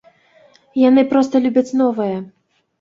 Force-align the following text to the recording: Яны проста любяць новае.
Яны 0.85 1.05
проста 1.13 1.43
любяць 1.45 1.67
новае. 1.85 2.13